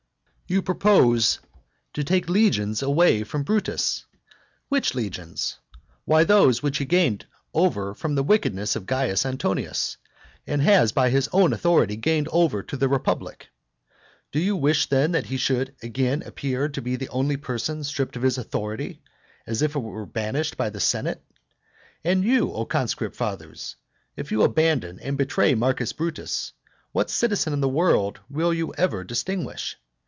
You 0.47 0.61
propose 0.61 1.39
to 1.93 2.03
take 2.03 2.25
the 2.25 2.33
legions 2.33 2.81
away 2.81 3.23
from 3.23 3.43
Brutus 3.43 4.03
which 4.67 4.93
legions? 4.93 5.59
Why, 6.03 6.25
those 6.25 6.61
which 6.61 6.77
he 6.79 6.83
has 6.83 6.89
gained 6.89 7.25
over 7.53 7.93
from 7.93 8.15
the 8.15 8.23
wickedness 8.23 8.75
of 8.75 8.85
Caius 8.85 9.25
Antonius, 9.25 9.95
and 10.45 10.61
has 10.61 10.91
by 10.91 11.09
his 11.09 11.29
own 11.31 11.53
authority 11.53 11.95
gained 11.95 12.27
over 12.33 12.61
to 12.63 12.75
the 12.75 12.89
republic. 12.89 13.47
Do 14.33 14.41
you 14.41 14.57
wish 14.57 14.87
then 14.89 15.13
that 15.13 15.27
he 15.27 15.37
should 15.37 15.73
again 15.81 16.21
appear 16.23 16.67
to 16.67 16.81
be 16.81 16.97
the 16.97 17.07
only 17.07 17.37
person 17.37 17.81
stripped 17.85 18.17
of 18.17 18.21
his 18.23 18.37
authority, 18.37 19.01
and 19.47 19.53
as 19.53 19.61
it 19.61 19.73
were 19.73 20.05
banished 20.05 20.57
by 20.57 20.69
the 20.69 20.81
senate? 20.81 21.23
And 22.03 22.25
you, 22.25 22.51
O 22.51 22.65
conscript 22.65 23.15
fathers, 23.15 23.77
if 24.17 24.33
you 24.33 24.41
abandon 24.43 24.99
and 24.99 25.17
betray 25.17 25.55
Marcus 25.55 25.93
Brutus, 25.93 26.51
what 26.91 27.09
citizen 27.09 27.53
in 27.53 27.61
the 27.61 27.69
world 27.69 28.19
will 28.29 28.53
you 28.53 28.73
ever 28.73 29.05
distinguish? 29.05 29.77